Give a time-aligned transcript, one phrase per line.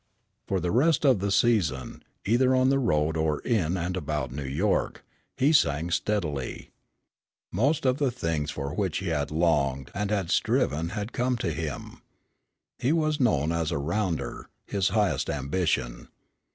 [0.47, 4.43] For the rest of the season, either on the road or in and about New
[4.47, 5.05] York,
[5.37, 6.71] he sang steadily.
[7.51, 11.51] Most of the things for which he had longed and had striven had come to
[11.53, 12.01] him.
[12.79, 16.07] He was known as a rounder, his highest ambition.